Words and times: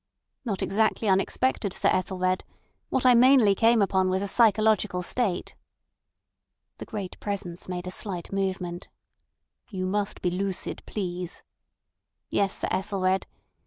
"Not 0.45 0.63
exactly 0.63 1.07
unexpected, 1.07 1.73
Sir 1.73 1.89
Ethelred. 1.89 2.43
What 2.89 3.05
I 3.05 3.13
mainly 3.13 3.53
came 3.53 3.83
upon 3.83 4.09
was 4.09 4.23
a 4.23 4.27
psychological 4.27 5.03
state." 5.03 5.53
The 6.79 6.85
Great 6.87 7.19
Presence 7.19 7.69
made 7.69 7.85
a 7.85 7.91
slight 7.91 8.33
movement. 8.33 8.87
"You 9.69 9.85
must 9.85 10.23
be 10.23 10.31
lucid, 10.31 10.81
please." 10.87 11.43
"Yes, 12.31 12.57
Sir 12.57 12.67
Ethelred. 12.71 13.27